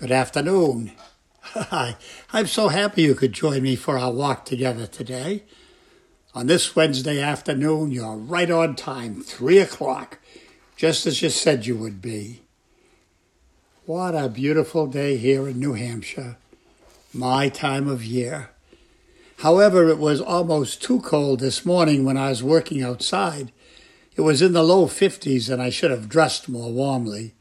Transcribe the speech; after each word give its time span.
Good 0.00 0.12
afternoon. 0.12 0.92
Hi, 1.42 1.94
I'm 2.32 2.46
so 2.46 2.68
happy 2.68 3.02
you 3.02 3.14
could 3.14 3.34
join 3.34 3.62
me 3.62 3.76
for 3.76 3.98
our 3.98 4.10
walk 4.10 4.46
together 4.46 4.86
today. 4.86 5.42
On 6.34 6.46
this 6.46 6.74
Wednesday 6.74 7.20
afternoon, 7.20 7.90
you're 7.90 8.16
right 8.16 8.50
on 8.50 8.76
time, 8.76 9.20
3 9.20 9.58
o'clock, 9.58 10.18
just 10.74 11.06
as 11.06 11.20
you 11.20 11.28
said 11.28 11.66
you 11.66 11.76
would 11.76 12.00
be. 12.00 12.40
What 13.84 14.14
a 14.14 14.30
beautiful 14.30 14.86
day 14.86 15.18
here 15.18 15.46
in 15.46 15.60
New 15.60 15.74
Hampshire, 15.74 16.38
my 17.12 17.50
time 17.50 17.86
of 17.86 18.02
year. 18.02 18.48
However, 19.40 19.86
it 19.90 19.98
was 19.98 20.22
almost 20.22 20.82
too 20.82 21.02
cold 21.02 21.40
this 21.40 21.66
morning 21.66 22.06
when 22.06 22.16
I 22.16 22.30
was 22.30 22.42
working 22.42 22.82
outside. 22.82 23.52
It 24.16 24.22
was 24.22 24.40
in 24.40 24.54
the 24.54 24.64
low 24.64 24.86
50s 24.86 25.50
and 25.52 25.60
I 25.60 25.68
should 25.68 25.90
have 25.90 26.08
dressed 26.08 26.48
more 26.48 26.72
warmly. 26.72 27.34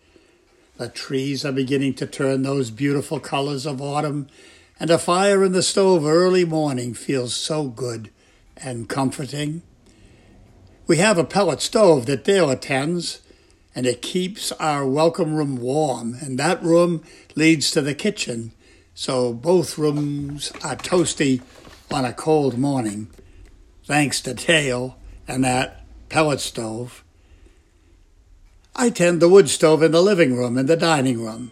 The 0.79 0.87
trees 0.87 1.43
are 1.43 1.51
beginning 1.51 1.95
to 1.95 2.07
turn 2.07 2.43
those 2.43 2.71
beautiful 2.71 3.19
colors 3.19 3.65
of 3.65 3.81
autumn, 3.81 4.29
and 4.79 4.89
a 4.89 4.97
fire 4.97 5.43
in 5.43 5.51
the 5.51 5.61
stove 5.61 6.05
early 6.05 6.45
morning 6.45 6.93
feels 6.93 7.35
so 7.35 7.67
good 7.67 8.09
and 8.55 8.87
comforting. 8.87 9.61
We 10.87 10.95
have 10.95 11.17
a 11.17 11.25
pellet 11.25 11.59
stove 11.59 12.05
that 12.05 12.23
Dale 12.23 12.49
attends, 12.49 13.19
and 13.75 13.85
it 13.85 14.01
keeps 14.01 14.53
our 14.53 14.85
welcome 14.85 15.35
room 15.35 15.57
warm, 15.57 16.15
and 16.21 16.39
that 16.39 16.63
room 16.63 17.03
leads 17.35 17.71
to 17.71 17.81
the 17.81 17.93
kitchen, 17.93 18.53
so 18.93 19.33
both 19.33 19.77
rooms 19.77 20.53
are 20.63 20.77
toasty 20.77 21.41
on 21.91 22.05
a 22.05 22.13
cold 22.13 22.57
morning, 22.57 23.09
thanks 23.83 24.21
to 24.21 24.33
Dale 24.33 24.97
and 25.27 25.43
that 25.43 25.83
pellet 26.07 26.39
stove. 26.39 27.03
I 28.81 28.89
tend 28.89 29.21
the 29.21 29.27
wood 29.27 29.49
stove 29.49 29.83
in 29.83 29.91
the 29.91 30.01
living 30.01 30.37
room 30.37 30.57
and 30.57 30.69
the 30.69 30.77
dining 30.77 31.21
room, 31.21 31.51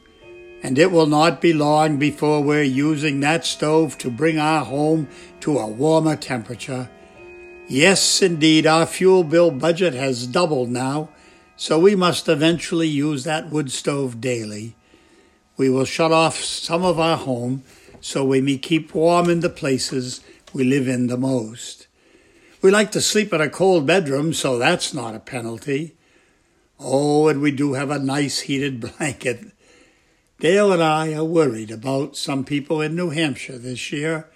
and 0.63 0.79
it 0.79 0.93
will 0.93 1.07
not 1.07 1.41
be 1.41 1.51
long 1.51 1.97
before 1.97 2.41
we're 2.41 2.63
using 2.63 3.19
that 3.19 3.45
stove 3.45 3.97
to 3.97 4.09
bring 4.09 4.39
our 4.39 4.63
home 4.63 5.09
to 5.41 5.57
a 5.57 5.67
warmer 5.67 6.15
temperature. 6.15 6.89
Yes, 7.67 8.21
indeed, 8.21 8.65
our 8.65 8.85
fuel 8.85 9.25
bill 9.25 9.51
budget 9.51 9.93
has 9.93 10.25
doubled 10.25 10.69
now, 10.69 11.09
so 11.57 11.77
we 11.77 11.97
must 11.97 12.29
eventually 12.29 12.87
use 12.87 13.25
that 13.25 13.49
wood 13.49 13.73
stove 13.73 14.21
daily. 14.21 14.77
We 15.57 15.69
will 15.69 15.83
shut 15.83 16.13
off 16.13 16.37
some 16.37 16.85
of 16.85 16.97
our 16.97 17.17
home 17.17 17.63
so 17.99 18.23
we 18.23 18.39
may 18.39 18.57
keep 18.57 18.95
warm 18.95 19.29
in 19.29 19.41
the 19.41 19.49
places 19.49 20.21
we 20.53 20.63
live 20.63 20.87
in 20.87 21.07
the 21.07 21.17
most. 21.17 21.87
We 22.61 22.71
like 22.71 22.93
to 22.93 23.01
sleep 23.01 23.33
in 23.33 23.41
a 23.41 23.49
cold 23.49 23.85
bedroom, 23.85 24.31
so 24.31 24.57
that's 24.57 24.93
not 24.93 25.13
a 25.13 25.19
penalty. 25.19 25.96
Oh, 26.79 27.27
and 27.27 27.41
we 27.41 27.51
do 27.51 27.73
have 27.73 27.89
a 27.89 27.99
nice 27.99 28.41
heated 28.41 28.79
blanket. 28.97 29.51
Dale 30.39 30.71
and 30.71 30.83
I 30.83 31.13
are 31.15 31.23
worried 31.23 31.71
about 31.71 32.15
some 32.15 32.45
people 32.45 32.81
in 32.81 32.95
New 32.95 33.09
Hampshire 33.09 33.57
this 33.57 33.91
year, 33.91 34.27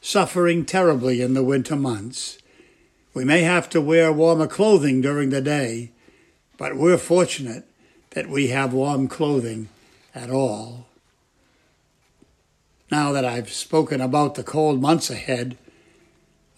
suffering 0.00 0.64
terribly 0.64 1.20
in 1.20 1.34
the 1.34 1.44
winter 1.44 1.76
months. 1.76 2.38
We 3.12 3.24
may 3.24 3.42
have 3.42 3.68
to 3.70 3.80
wear 3.80 4.12
warmer 4.12 4.46
clothing 4.46 5.00
during 5.00 5.30
the 5.30 5.42
day, 5.42 5.92
but 6.56 6.76
we're 6.76 6.98
fortunate 6.98 7.64
that 8.10 8.28
we 8.28 8.48
have 8.48 8.72
warm 8.72 9.06
clothing 9.06 9.68
at 10.14 10.30
all. 10.30 10.86
Now 12.90 13.12
that 13.12 13.24
I've 13.24 13.52
spoken 13.52 14.00
about 14.00 14.34
the 14.34 14.42
cold 14.42 14.80
months 14.80 15.10
ahead, 15.10 15.58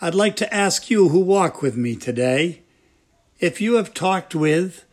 I'd 0.00 0.14
like 0.14 0.36
to 0.36 0.54
ask 0.54 0.90
you 0.90 1.08
who 1.08 1.20
walk 1.20 1.60
with 1.60 1.76
me 1.76 1.96
today 1.96 2.62
if 3.40 3.60
you 3.60 3.74
have 3.74 3.92
talked 3.92 4.34
with 4.34 4.85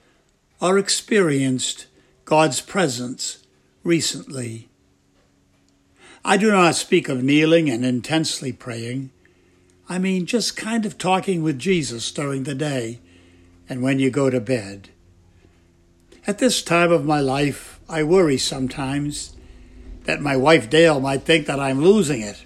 or 0.64 0.78
experienced 0.78 1.88
God's 2.24 2.62
presence 2.62 3.46
recently. 3.84 4.70
I 6.24 6.38
do 6.38 6.52
not 6.52 6.76
speak 6.76 7.10
of 7.10 7.22
kneeling 7.22 7.70
and 7.70 7.84
intensely 7.84 8.54
praying. 8.54 9.12
I 9.90 10.00
mean 10.00 10.26
just 10.26 10.56
kind 10.56 10.86
of 10.86 10.98
talking 10.98 11.44
with 11.44 11.60
Jesus 11.60 12.10
during 12.14 12.44
the 12.44 12.56
day 12.56 13.02
and 13.68 13.82
when 13.82 14.00
you 14.00 14.10
go 14.10 14.30
to 14.30 14.40
bed. 14.40 14.88
At 16.26 16.38
this 16.38 16.64
time 16.64 16.94
of 16.94 17.04
my 17.04 17.20
life, 17.20 17.82
I 17.90 18.04
worry 18.04 18.38
sometimes 18.38 19.36
that 20.06 20.22
my 20.22 20.38
wife 20.38 20.70
Dale 20.70 21.02
might 21.02 21.24
think 21.24 21.46
that 21.48 21.60
I'm 21.60 21.84
losing 21.84 22.22
it 22.22 22.46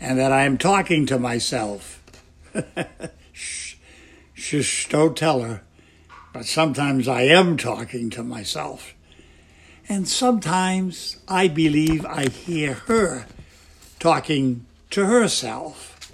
and 0.00 0.18
that 0.18 0.32
I 0.32 0.44
am 0.44 0.56
talking 0.56 1.04
to 1.04 1.18
myself. 1.18 2.02
shh, 3.32 3.74
shh, 4.32 4.88
don't 4.88 5.14
tell 5.14 5.42
her 5.42 5.62
but 6.32 6.46
sometimes 6.46 7.08
I 7.08 7.22
am 7.22 7.56
talking 7.56 8.10
to 8.10 8.22
myself. 8.22 8.94
And 9.88 10.08
sometimes 10.08 11.16
I 11.26 11.48
believe 11.48 12.06
I 12.06 12.28
hear 12.28 12.74
her 12.86 13.26
talking 13.98 14.66
to 14.90 15.06
herself. 15.06 16.12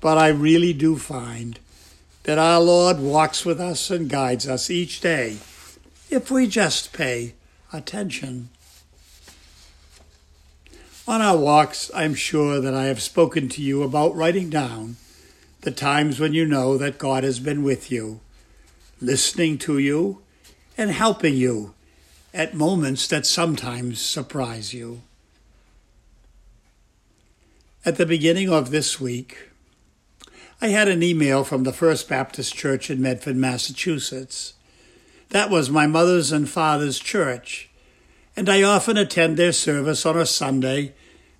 But 0.00 0.18
I 0.18 0.28
really 0.28 0.72
do 0.72 0.96
find 0.96 1.58
that 2.24 2.38
our 2.38 2.60
Lord 2.60 2.98
walks 2.98 3.44
with 3.44 3.60
us 3.60 3.90
and 3.90 4.10
guides 4.10 4.48
us 4.48 4.68
each 4.70 5.00
day 5.00 5.38
if 6.10 6.30
we 6.30 6.48
just 6.48 6.92
pay 6.92 7.34
attention. 7.72 8.48
On 11.06 11.22
our 11.22 11.36
walks, 11.36 11.88
I'm 11.94 12.14
sure 12.14 12.60
that 12.60 12.74
I 12.74 12.86
have 12.86 13.00
spoken 13.00 13.48
to 13.50 13.62
you 13.62 13.84
about 13.84 14.16
writing 14.16 14.50
down 14.50 14.96
the 15.60 15.70
times 15.70 16.18
when 16.18 16.34
you 16.34 16.44
know 16.44 16.76
that 16.76 16.98
God 16.98 17.22
has 17.22 17.38
been 17.38 17.62
with 17.62 17.92
you 17.92 18.20
listening 19.00 19.58
to 19.58 19.78
you, 19.78 20.22
and 20.78 20.90
helping 20.90 21.34
you 21.34 21.74
at 22.34 22.54
moments 22.54 23.08
that 23.08 23.24
sometimes 23.26 24.00
surprise 24.00 24.74
you. 24.74 25.02
At 27.84 27.96
the 27.96 28.06
beginning 28.06 28.50
of 28.50 28.70
this 28.70 29.00
week, 29.00 29.50
I 30.60 30.68
had 30.68 30.88
an 30.88 31.02
email 31.02 31.44
from 31.44 31.64
the 31.64 31.72
First 31.72 32.08
Baptist 32.08 32.54
Church 32.54 32.90
in 32.90 33.00
Medford, 33.00 33.36
Massachusetts. 33.36 34.54
That 35.30 35.50
was 35.50 35.70
my 35.70 35.86
mother's 35.86 36.32
and 36.32 36.48
father's 36.48 36.98
church, 36.98 37.68
and 38.36 38.48
I 38.48 38.62
often 38.62 38.96
attend 38.96 39.36
their 39.36 39.52
service 39.52 40.04
on 40.04 40.16
a 40.16 40.26
Sunday 40.26 40.94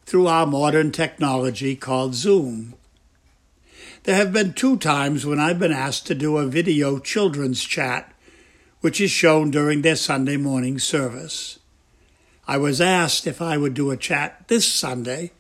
through 0.05 0.29
our 0.29 0.47
modern 0.47 0.93
technology 0.93 1.77
called 1.77 2.15
Zoom. 2.15 2.75
There 4.07 4.15
have 4.15 4.33
been 4.33 4.53
two 4.53 4.77
times 4.77 5.27
when 5.27 5.41
I've 5.41 5.59
been 5.59 5.73
asked 5.73 6.07
to 6.07 6.15
do 6.15 6.37
a 6.37 6.47
video 6.47 7.01
children's 7.01 7.65
chat, 7.65 8.15
which 8.81 9.01
is 9.01 9.11
shown 9.11 9.51
during 9.51 9.83
their 9.83 9.97
Sunday 9.97 10.37
morning 10.37 10.79
service. 10.79 11.59
I 12.47 12.57
was 12.57 12.81
asked 12.81 13.27
if 13.27 13.43
I 13.43 13.57
would 13.57 13.75
do 13.75 13.91
a 13.91 13.97
chat 13.97 14.47
this 14.47 14.73
Sunday, 14.73 15.33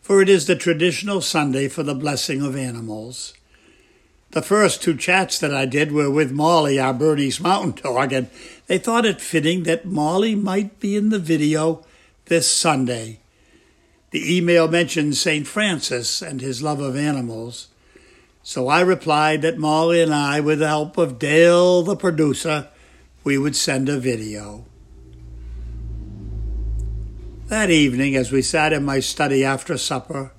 for 0.00 0.22
it 0.22 0.30
is 0.30 0.46
the 0.46 0.56
traditional 0.56 1.20
Sunday 1.20 1.68
for 1.68 1.82
the 1.82 1.94
blessing 1.94 2.40
of 2.40 2.56
animals. 2.56 3.34
The 4.30 4.40
first 4.40 4.82
two 4.82 4.96
chats 4.96 5.38
that 5.38 5.54
I 5.54 5.66
did 5.66 5.92
were 5.92 6.10
with 6.10 6.32
Molly, 6.32 6.78
our 6.80 6.94
Bernese 6.94 7.42
mountain 7.42 7.82
dog, 7.82 8.14
and 8.14 8.30
they 8.66 8.78
thought 8.78 9.04
it 9.04 9.20
fitting 9.20 9.64
that 9.64 9.84
Molly 9.84 10.34
might 10.34 10.80
be 10.80 10.96
in 10.96 11.10
the 11.10 11.18
video 11.18 11.84
this 12.24 12.50
Sunday. 12.50 13.20
The 14.10 14.38
email 14.38 14.68
mentioned 14.68 15.18
St. 15.18 15.46
Francis 15.46 16.22
and 16.22 16.40
his 16.40 16.62
love 16.62 16.80
of 16.80 16.96
animals. 16.96 17.68
So 18.42 18.68
I 18.68 18.80
replied 18.80 19.42
that 19.42 19.58
Molly 19.58 20.00
and 20.00 20.14
I, 20.14 20.40
with 20.40 20.60
the 20.60 20.68
help 20.68 20.96
of 20.96 21.18
Dale, 21.18 21.82
the 21.82 21.96
producer, 21.96 22.68
we 23.22 23.36
would 23.36 23.54
send 23.54 23.88
a 23.88 23.98
video. 23.98 24.64
That 27.48 27.68
evening, 27.68 28.16
as 28.16 28.30
we 28.30 28.42
sat 28.42 28.72
in 28.72 28.84
my 28.84 29.00
study 29.00 29.44
after 29.44 29.76
supper, 29.76 30.32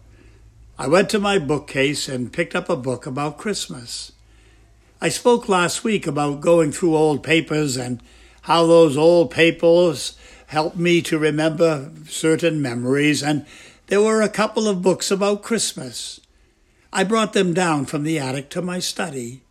I 0.80 0.88
went 0.88 1.10
to 1.10 1.20
my 1.20 1.38
bookcase 1.38 2.08
and 2.08 2.34
picked 2.34 2.56
up 2.56 2.70
a 2.70 2.76
book 2.76 3.06
about 3.06 3.38
Christmas. 3.38 4.14
I 5.00 5.10
spoke 5.10 5.50
last 5.50 5.84
week 5.84 6.08
about 6.08 6.42
going 6.42 6.72
through 6.72 6.96
old 6.96 7.22
papers 7.22 7.76
and 7.76 8.02
how 8.44 8.66
those 8.66 8.96
old 8.96 9.30
papers 9.30 10.18
helped 10.48 10.78
me 10.78 11.02
to 11.04 11.20
remember 11.20 11.92
certain 12.08 12.62
memories, 12.62 13.22
and 13.22 13.46
there 13.88 14.02
were 14.02 14.22
a 14.22 14.30
couple 14.30 14.68
of 14.68 14.82
books 14.82 15.12
about 15.12 15.44
Christmas. 15.44 16.21
I 16.94 17.04
brought 17.04 17.34
them 17.34 17.54
down 17.54 17.86
from 17.86 18.04
the 18.04 18.20
attic 18.20 18.50
to 18.50 18.62
my 18.62 18.80
study. 18.80 19.42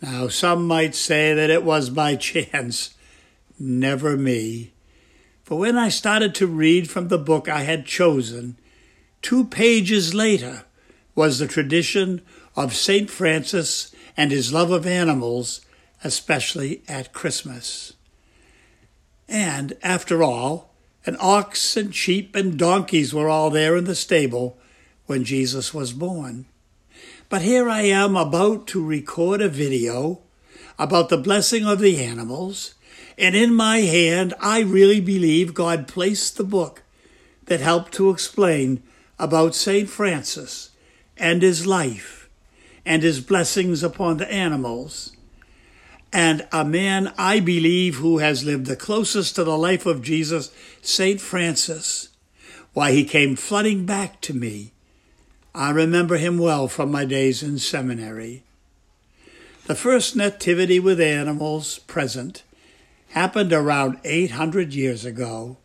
Now, 0.00 0.28
some 0.28 0.66
might 0.66 0.94
say 0.94 1.34
that 1.34 1.50
it 1.50 1.64
was 1.64 1.90
by 1.90 2.16
chance. 2.16 2.94
Never 3.58 4.16
me. 4.16 4.72
For 5.42 5.58
when 5.58 5.76
I 5.76 5.88
started 5.88 6.34
to 6.36 6.46
read 6.46 6.90
from 6.90 7.08
the 7.08 7.18
book 7.18 7.48
I 7.48 7.60
had 7.60 7.86
chosen, 7.86 8.56
two 9.20 9.44
pages 9.44 10.14
later 10.14 10.64
was 11.14 11.38
the 11.38 11.46
tradition 11.46 12.22
of 12.56 12.74
St. 12.74 13.10
Francis 13.10 13.94
and 14.16 14.30
his 14.30 14.52
love 14.52 14.70
of 14.70 14.86
animals, 14.86 15.60
especially 16.02 16.82
at 16.88 17.12
Christmas. 17.12 17.94
And, 19.28 19.76
after 19.82 20.22
all, 20.22 20.74
an 21.06 21.16
ox 21.20 21.76
and 21.76 21.94
sheep 21.94 22.34
and 22.34 22.58
donkeys 22.58 23.12
were 23.12 23.28
all 23.28 23.50
there 23.50 23.76
in 23.76 23.84
the 23.84 23.94
stable 23.94 24.58
when 25.06 25.24
Jesus 25.24 25.74
was 25.74 25.92
born. 25.92 26.46
But 27.28 27.42
here 27.42 27.68
I 27.68 27.82
am 27.82 28.16
about 28.16 28.66
to 28.68 28.84
record 28.84 29.40
a 29.40 29.48
video 29.48 30.20
about 30.78 31.08
the 31.08 31.18
blessing 31.18 31.66
of 31.66 31.78
the 31.78 32.02
animals, 32.04 32.74
And 33.16 33.36
in 33.36 33.54
my 33.54 33.78
hand, 33.78 34.34
I 34.40 34.60
really 34.60 35.00
believe 35.00 35.54
God 35.54 35.86
placed 35.86 36.36
the 36.36 36.44
book 36.44 36.82
that 37.46 37.60
helped 37.60 37.92
to 37.94 38.10
explain 38.10 38.82
about 39.18 39.54
St. 39.54 39.88
Francis 39.88 40.70
and 41.16 41.42
his 41.42 41.66
life 41.66 42.28
and 42.84 43.02
his 43.02 43.20
blessings 43.20 43.82
upon 43.82 44.16
the 44.16 44.30
animals. 44.30 45.16
And 46.12 46.46
a 46.52 46.64
man 46.64 47.12
I 47.16 47.40
believe 47.40 47.96
who 47.96 48.18
has 48.18 48.44
lived 48.44 48.66
the 48.66 48.76
closest 48.76 49.36
to 49.36 49.44
the 49.44 49.58
life 49.58 49.86
of 49.86 50.02
Jesus, 50.02 50.52
St. 50.82 51.20
Francis, 51.20 52.08
why 52.72 52.92
he 52.92 53.04
came 53.04 53.36
flooding 53.36 53.86
back 53.86 54.20
to 54.22 54.34
me. 54.34 54.73
I 55.56 55.70
remember 55.70 56.16
him 56.16 56.38
well 56.38 56.66
from 56.66 56.90
my 56.90 57.04
days 57.04 57.40
in 57.40 57.58
seminary. 57.58 58.42
The 59.66 59.76
first 59.76 60.16
nativity 60.16 60.80
with 60.80 61.00
animals 61.00 61.78
present 61.78 62.42
happened 63.10 63.52
around 63.52 64.00
800 64.02 64.74
years 64.74 65.04
ago. 65.04 65.56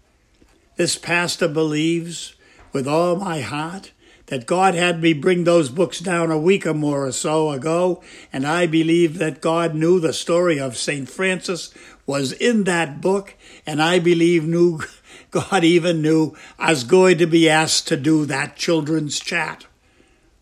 This 0.75 0.95
pastor 0.95 1.47
believes 1.47 2.35
with 2.71 2.87
all 2.87 3.15
my 3.15 3.41
heart 3.41 3.91
that 4.27 4.45
God 4.45 4.75
had 4.75 5.01
me 5.01 5.13
bring 5.13 5.43
those 5.43 5.69
books 5.69 5.99
down 5.99 6.29
a 6.29 6.37
week 6.37 6.67
or 6.67 6.75
more 6.75 7.07
or 7.07 7.11
so 7.11 7.49
ago, 7.49 8.03
and 8.31 8.45
I 8.45 8.67
believe 8.67 9.17
that 9.17 9.41
God 9.41 9.73
knew 9.73 9.99
the 9.99 10.13
story 10.13 10.59
of 10.59 10.77
St. 10.77 11.09
Francis 11.09 11.73
was 12.05 12.31
in 12.31 12.65
that 12.65 13.01
book, 13.01 13.33
and 13.65 13.81
I 13.81 13.97
believe 13.97 14.43
knew 14.45 14.81
God 15.31 15.63
even 15.63 16.03
knew 16.03 16.35
I 16.59 16.69
was 16.69 16.83
going 16.83 17.17
to 17.17 17.25
be 17.25 17.49
asked 17.49 17.87
to 17.87 17.97
do 17.97 18.25
that 18.27 18.55
children's 18.55 19.19
chat 19.19 19.65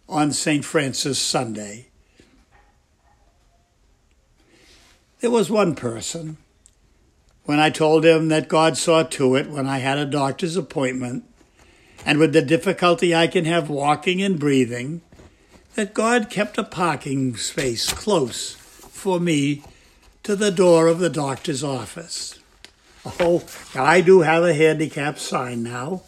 on 0.09 0.31
St. 0.31 0.63
Francis 0.63 1.19
Sunday. 1.19 1.87
There 5.19 5.31
was 5.31 5.49
one 5.49 5.75
person, 5.75 6.37
when 7.45 7.59
I 7.59 7.69
told 7.69 8.05
him 8.05 8.27
that 8.27 8.47
God 8.47 8.77
saw 8.77 9.03
to 9.03 9.35
it 9.35 9.49
when 9.49 9.67
I 9.67 9.79
had 9.79 9.97
a 9.97 10.05
doctor's 10.05 10.55
appointment, 10.55 11.23
and 12.05 12.19
with 12.19 12.33
the 12.33 12.41
difficulty 12.41 13.15
I 13.15 13.27
can 13.27 13.45
have 13.45 13.69
walking 13.69 14.21
and 14.21 14.39
breathing, 14.39 15.01
that 15.75 15.93
God 15.93 16.29
kept 16.29 16.57
a 16.57 16.63
parking 16.63 17.35
space 17.35 17.91
close 17.91 18.53
for 18.53 19.19
me 19.19 19.63
to 20.23 20.35
the 20.35 20.51
door 20.51 20.87
of 20.87 20.99
the 20.99 21.09
doctor's 21.09 21.63
office. 21.63 22.39
Oh, 23.19 23.43
I 23.75 24.01
do 24.01 24.21
have 24.21 24.43
a 24.43 24.53
handicap 24.53 25.17
sign 25.17 25.63
now, 25.63 26.03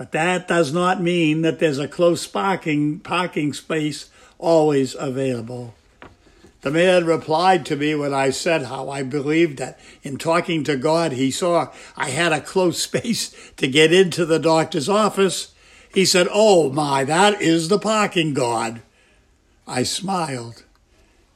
but 0.00 0.12
that 0.12 0.48
does 0.48 0.72
not 0.72 1.02
mean 1.02 1.42
that 1.42 1.58
there's 1.58 1.78
a 1.78 1.86
close 1.86 2.26
parking 2.26 3.00
parking 3.00 3.52
space 3.52 4.08
always 4.38 4.96
available. 4.98 5.74
The 6.62 6.70
man 6.70 7.04
replied 7.04 7.66
to 7.66 7.76
me 7.76 7.94
when 7.94 8.14
I 8.14 8.30
said 8.30 8.62
how 8.62 8.88
I 8.88 9.02
believed 9.02 9.58
that 9.58 9.78
in 10.02 10.16
talking 10.16 10.64
to 10.64 10.78
God, 10.78 11.12
he 11.12 11.30
saw 11.30 11.70
I 11.98 12.08
had 12.08 12.32
a 12.32 12.40
close 12.40 12.80
space 12.82 13.36
to 13.58 13.68
get 13.68 13.92
into 13.92 14.24
the 14.24 14.38
doctor's 14.38 14.88
office. 14.88 15.52
He 15.92 16.06
said, 16.06 16.28
Oh 16.32 16.72
my, 16.72 17.04
that 17.04 17.42
is 17.42 17.68
the 17.68 17.78
parking 17.78 18.32
God. 18.32 18.80
I 19.66 19.82
smiled, 19.82 20.64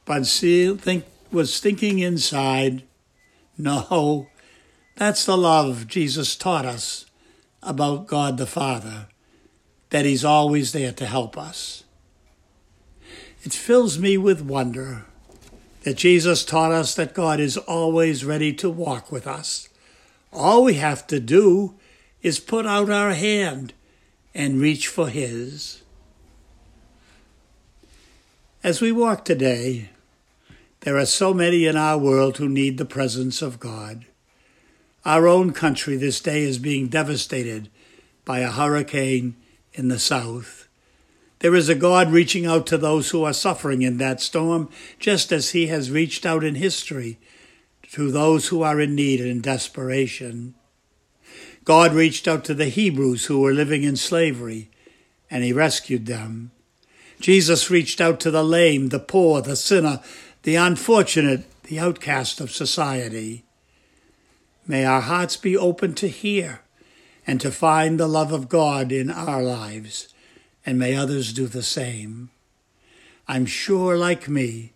but 0.05 0.25
see, 0.25 0.75
think, 0.75 1.05
was 1.31 1.59
thinking 1.59 1.99
inside, 1.99 2.81
no, 3.59 4.25
that's 4.95 5.23
the 5.23 5.37
love 5.37 5.87
Jesus 5.87 6.35
taught 6.35 6.65
us 6.65 7.04
about 7.65 8.07
God 8.07 8.37
the 8.37 8.45
Father, 8.45 9.07
that 9.89 10.05
He's 10.05 10.23
always 10.23 10.71
there 10.71 10.91
to 10.93 11.05
help 11.05 11.37
us. 11.37 11.83
It 13.43 13.53
fills 13.53 13.99
me 13.99 14.17
with 14.17 14.41
wonder 14.41 15.05
that 15.83 15.97
Jesus 15.97 16.43
taught 16.43 16.71
us 16.71 16.95
that 16.95 17.13
God 17.13 17.39
is 17.39 17.57
always 17.57 18.25
ready 18.25 18.51
to 18.53 18.69
walk 18.69 19.11
with 19.11 19.27
us. 19.27 19.69
All 20.33 20.63
we 20.63 20.75
have 20.75 21.05
to 21.07 21.19
do 21.19 21.75
is 22.23 22.39
put 22.39 22.65
out 22.65 22.89
our 22.89 23.13
hand 23.13 23.73
and 24.33 24.59
reach 24.59 24.87
for 24.87 25.09
His. 25.09 25.83
As 28.63 28.81
we 28.81 28.91
walk 28.91 29.23
today, 29.25 29.89
there 30.81 30.97
are 30.97 31.05
so 31.05 31.33
many 31.33 31.65
in 31.65 31.77
our 31.77 31.99
world 31.99 32.37
who 32.37 32.49
need 32.49 32.77
the 32.77 32.85
presence 32.85 33.43
of 33.43 33.59
God. 33.59 34.05
Our 35.05 35.27
own 35.27 35.53
country 35.53 35.97
this 35.97 36.19
day 36.19 36.41
is 36.41 36.57
being 36.57 36.87
devastated 36.87 37.69
by 38.25 38.39
a 38.39 38.49
hurricane 38.49 39.35
in 39.73 39.87
the 39.87 39.99
south. 39.99 40.67
There 41.39 41.53
is 41.53 41.69
a 41.69 41.75
God 41.75 42.11
reaching 42.11 42.47
out 42.47 42.65
to 42.67 42.77
those 42.77 43.11
who 43.11 43.23
are 43.23 43.33
suffering 43.33 43.83
in 43.83 43.97
that 43.97 44.19
storm, 44.19 44.67
just 44.97 45.31
as 45.31 45.51
He 45.51 45.67
has 45.67 45.91
reached 45.91 46.25
out 46.25 46.43
in 46.43 46.55
history 46.55 47.19
to 47.91 48.09
those 48.09 48.47
who 48.47 48.63
are 48.63 48.81
in 48.81 48.95
need 48.95 49.19
and 49.19 49.29
in 49.29 49.41
desperation. 49.41 50.55
God 51.65 51.93
reached 51.93 52.27
out 52.27 52.43
to 52.45 52.55
the 52.55 52.69
Hebrews 52.69 53.25
who 53.25 53.41
were 53.41 53.53
living 53.53 53.83
in 53.83 53.95
slavery, 53.97 54.71
and 55.29 55.43
He 55.43 55.53
rescued 55.53 56.07
them. 56.07 56.49
Jesus 57.19 57.69
reached 57.69 58.01
out 58.01 58.19
to 58.21 58.31
the 58.31 58.43
lame, 58.43 58.89
the 58.89 58.99
poor, 58.99 59.41
the 59.41 59.55
sinner, 59.55 60.01
the 60.43 60.55
unfortunate, 60.55 61.43
the 61.63 61.79
outcast 61.79 62.41
of 62.41 62.49
society. 62.49 63.45
May 64.67 64.85
our 64.85 65.01
hearts 65.01 65.37
be 65.37 65.55
open 65.55 65.93
to 65.95 66.07
hear 66.07 66.61
and 67.27 67.39
to 67.41 67.51
find 67.51 67.99
the 67.99 68.07
love 68.07 68.31
of 68.31 68.49
God 68.49 68.91
in 68.91 69.09
our 69.09 69.41
lives, 69.41 70.13
and 70.65 70.79
may 70.79 70.95
others 70.95 71.33
do 71.33 71.47
the 71.47 71.63
same. 71.63 72.29
I'm 73.27 73.45
sure, 73.45 73.97
like 73.97 74.27
me, 74.27 74.73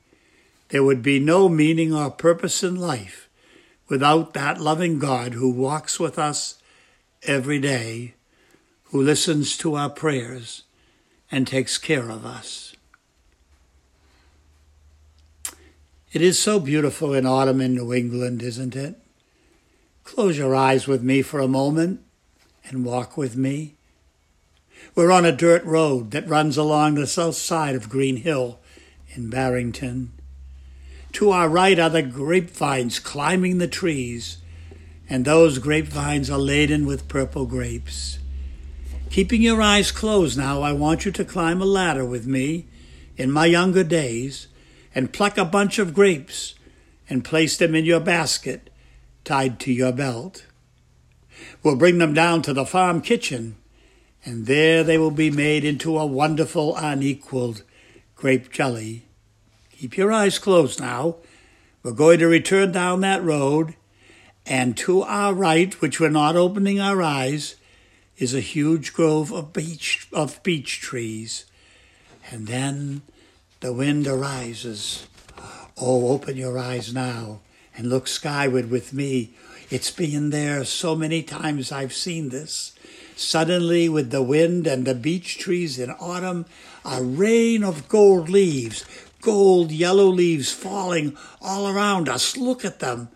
there 0.70 0.84
would 0.84 1.02
be 1.02 1.20
no 1.20 1.50
meaning 1.50 1.94
or 1.94 2.12
purpose 2.12 2.64
in 2.64 2.76
life 2.76 3.30
without 3.88 4.34
that 4.34 4.62
loving 4.62 5.00
God 5.00 5.34
who 5.34 5.50
walks 5.50 6.00
with 6.00 6.20
us 6.20 6.62
every 7.24 7.60
day, 7.60 8.14
who 8.86 9.02
listens 9.02 9.58
to 9.58 9.76
our 9.76 9.90
prayers 9.90 10.64
and 11.32 11.46
takes 11.46 11.78
care 11.78 12.10
of 12.10 12.26
us. 12.26 12.76
It 16.12 16.22
is 16.24 16.40
so 16.40 16.60
beautiful 16.60 17.14
in 17.14 17.26
autumn 17.26 17.62
in 17.62 17.76
New 17.76 17.94
England, 17.94 18.42
isn't 18.42 18.76
it? 18.76 18.96
Close 20.16 20.40
your 20.40 20.56
eyes 20.56 20.88
with 20.88 21.04
me 21.04 21.22
for 21.22 21.40
a 21.40 21.48
moment 21.48 22.02
and 22.66 22.84
walk 22.84 23.16
with 23.16 23.38
me. 23.38 23.76
We're 24.96 25.12
on 25.12 25.24
a 25.24 25.32
dirt 25.32 25.64
road 25.64 26.10
that 26.12 26.28
runs 26.28 26.58
along 26.58 26.96
the 26.96 27.06
south 27.06 27.36
side 27.36 27.76
of 27.76 27.90
Green 27.90 28.18
Hill 28.18 28.60
in 29.10 29.30
Barrington. 29.30 30.12
To 31.14 31.30
our 31.30 31.48
right 31.48 31.78
are 31.78 31.92
the 31.92 32.02
grapevines 32.02 32.98
climbing 32.98 33.60
the 33.60 33.68
trees, 33.68 34.40
and 35.08 35.26
those 35.26 35.60
grapevines 35.60 36.28
are 36.32 36.40
laden 36.40 36.88
with 36.88 37.08
purple 37.08 37.46
grapes. 37.46 38.18
Keeping 39.12 39.44
your 39.44 39.62
eyes 39.62 39.92
closed 39.92 40.40
now, 40.40 40.64
I 40.64 40.74
want 40.74 41.06
you 41.06 41.12
to 41.12 41.24
climb 41.24 41.62
a 41.62 41.66
ladder 41.66 42.04
with 42.04 42.26
me 42.26 42.66
in 43.16 43.32
my 43.32 43.46
younger 43.46 43.84
days 43.84 44.48
and 44.96 45.14
pluck 45.14 45.38
a 45.38 45.46
bunch 45.46 45.78
of 45.78 45.94
grapes 45.94 46.56
and 47.08 47.24
place 47.24 47.58
them 47.58 47.76
in 47.76 47.86
your 47.86 48.00
basket 48.00 48.70
tied 49.30 49.60
to 49.60 49.72
your 49.72 49.92
belt. 49.92 50.48
We'll 51.62 51.76
bring 51.76 52.00
them 52.00 52.16
down 52.16 52.42
to 52.42 52.52
the 52.52 52.66
farm 52.66 53.00
kitchen, 53.00 53.58
and 54.26 54.48
there 54.48 54.84
they 54.84 54.98
will 54.98 55.12
be 55.12 55.30
made 55.30 55.64
into 55.64 56.00
a 56.00 56.06
wonderful, 56.08 56.76
unequaled 56.76 57.62
grape 58.16 58.52
jelly. 58.52 59.04
Keep 59.78 59.98
your 59.98 60.12
eyes 60.12 60.40
closed 60.40 60.80
now. 60.80 61.18
We're 61.84 61.92
going 61.92 62.18
to 62.18 62.26
return 62.26 62.72
down 62.72 63.02
that 63.02 63.24
road, 63.24 63.76
and 64.48 64.76
to 64.78 65.04
our 65.04 65.36
right, 65.36 65.80
which 65.80 66.00
we're 66.00 66.10
not 66.10 66.36
opening 66.36 66.80
our 66.80 67.00
eyes, 67.04 67.56
is 68.18 68.34
a 68.34 68.40
huge 68.40 68.94
grove 68.94 69.32
of 69.32 69.54
beech, 69.54 70.08
of 70.12 70.42
beech 70.42 70.82
trees. 70.82 71.46
And 72.32 72.48
then 72.48 73.04
the 73.60 73.74
wind 73.74 74.08
arises. 74.08 75.06
Oh, 75.80 76.14
open 76.14 76.36
your 76.36 76.58
eyes 76.58 76.92
now 76.92 77.42
and 77.76 77.90
look 77.90 78.08
skyward 78.08 78.70
with 78.70 78.94
me. 78.94 79.32
It's 79.70 79.92
been 79.92 80.32
there 80.32 80.66
so 80.66 80.96
many 80.96 81.22
times 81.22 81.72
I've 81.72 81.94
seen 81.94 82.30
this. 82.30 82.74
Suddenly, 83.16 83.90
with 83.90 84.12
the 84.12 84.24
wind 84.24 84.66
and 84.66 84.86
the 84.86 84.96
beech 84.96 85.38
trees 85.38 85.78
in 85.78 85.92
autumn, 85.92 86.46
a 86.86 87.04
rain 87.04 87.64
of 87.64 87.90
gold 87.90 88.30
leaves, 88.30 88.86
gold 89.22 89.72
yellow 89.72 90.08
leaves 90.08 90.52
falling 90.52 91.16
all 91.42 91.68
around 91.68 92.10
us. 92.10 92.38
Look 92.38 92.64
at 92.64 92.80
them. 92.80 93.10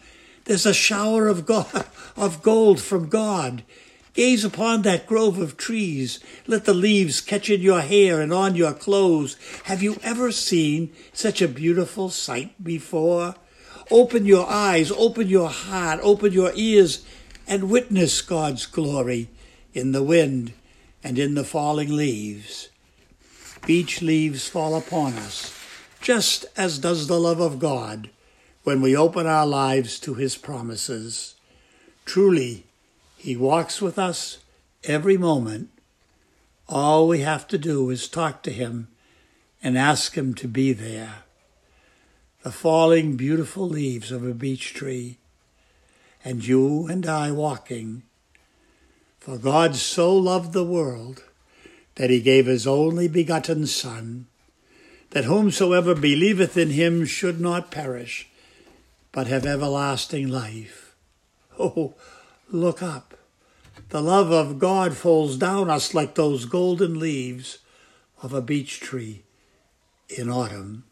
There's 0.46 0.66
a 0.66 0.74
shower 0.74 1.28
of, 1.28 1.50
of 2.18 2.44
gold 2.44 2.82
from 2.82 3.10
God. 3.10 3.64
Gaze 4.14 4.46
upon 4.46 4.84
that 4.84 5.08
grove 5.08 5.40
of 5.40 5.58
trees. 5.58 6.20
Let 6.46 6.66
the 6.66 6.74
leaves 6.74 7.20
catch 7.20 7.50
in 7.50 7.62
your 7.62 7.82
hair 7.82 8.22
and 8.22 8.32
on 8.32 8.56
your 8.56 8.74
clothes. 8.74 9.38
Have 9.64 9.82
you 9.82 9.98
ever 10.04 10.32
seen 10.32 10.94
such 11.14 11.42
a 11.42 11.48
beautiful 11.48 12.10
sight 12.10 12.64
before? 12.64 13.36
Open 13.92 14.26
your 14.26 14.50
eyes, 14.50 14.92
open 14.92 15.28
your 15.28 15.50
heart, 15.50 16.00
open 16.04 16.32
your 16.32 16.52
ears, 16.56 17.06
and 17.48 17.70
witness 17.70 18.22
God's 18.22 18.66
glory 18.66 19.30
in 19.74 19.92
the 19.92 20.04
wind 20.04 20.54
and 21.04 21.20
in 21.20 21.36
the 21.36 21.44
falling 21.44 21.96
leaves. 21.96 22.70
Beech 23.66 24.02
leaves 24.02 24.48
fall 24.48 24.76
upon 24.76 25.14
us, 25.14 25.58
just 26.02 26.46
as 26.56 26.80
does 26.80 27.08
the 27.08 27.20
love 27.20 27.40
of 27.40 27.60
God 27.60 28.10
when 28.64 28.82
we 28.82 28.96
open 28.96 29.28
our 29.28 29.46
lives 29.46 30.00
to 30.00 30.14
His 30.14 30.38
promises. 30.38 31.36
Truly, 32.06 32.66
He 33.18 33.36
walks 33.36 33.82
with 33.82 34.00
us 34.00 34.40
every 34.84 35.18
moment. 35.18 35.70
All 36.68 37.08
we 37.08 37.20
have 37.20 37.48
to 37.50 37.58
do 37.58 37.90
is 37.90 38.08
talk 38.08 38.42
to 38.44 38.52
Him 38.52 38.88
and 39.62 39.78
ask 39.78 40.18
Him 40.18 40.34
to 40.36 40.48
be 40.48 40.74
there. 40.74 41.24
The 42.44 42.52
falling 42.52 43.16
beautiful 43.16 43.70
leaves 43.70 44.12
of 44.12 44.28
a 44.28 44.34
beech 44.34 44.74
tree, 44.74 45.18
and 46.26 46.46
you 46.46 46.88
and 46.88 47.06
I 47.06 47.32
walking. 47.32 48.04
For 49.22 49.38
God 49.38 49.78
so 49.78 50.14
loved 50.14 50.52
the 50.52 50.66
world 50.66 51.24
that 51.96 52.10
he 52.10 52.20
gave 52.20 52.48
his 52.48 52.68
only 52.68 53.08
begotten 53.08 53.66
Son, 53.66 54.26
that 55.12 55.24
whomsoever 55.24 55.96
believeth 55.96 56.58
in 56.58 56.72
him 56.72 57.06
should 57.06 57.40
not 57.40 57.72
perish, 57.72 58.28
but 59.14 59.28
have 59.28 59.46
everlasting 59.46 60.28
life. 60.28 60.96
Oh, 61.58 61.94
look 62.50 62.84
up. 62.84 63.14
The 63.88 64.02
love 64.02 64.32
of 64.32 64.60
God 64.60 64.98
falls 64.98 65.38
down 65.38 65.70
us 65.70 65.94
like 65.94 66.16
those 66.16 66.44
golden 66.44 67.00
leaves 67.00 67.60
of 68.22 68.34
a 68.34 68.42
beech 68.42 68.82
tree 68.82 69.22
in 70.10 70.30
autumn. 70.30 70.84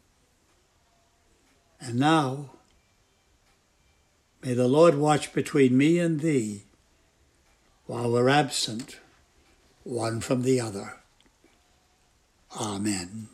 And 1.82 2.00
now, 2.00 2.52
may 4.44 4.54
the 4.54 4.68
Lord 4.68 4.96
watch 4.96 5.34
between 5.34 5.76
me 5.76 5.98
and 5.98 6.20
thee 6.20 6.64
while 7.88 8.12
we're 8.12 8.30
absent 8.30 9.00
one 9.84 10.22
from 10.22 10.44
the 10.44 10.62
other. 10.62 10.98
Amen. 12.56 13.30